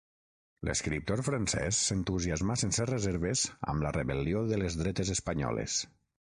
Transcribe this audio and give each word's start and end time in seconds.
L'escriptor 0.69 1.21
francès 1.27 1.81
s'entusiasmà 1.89 2.57
sense 2.63 2.89
reserves 2.93 3.45
amb 3.75 3.87
la 3.87 3.95
rebel·lió 4.01 4.45
de 4.53 4.61
les 4.65 4.83
dretes 4.85 5.17
espanyoles. 5.19 5.81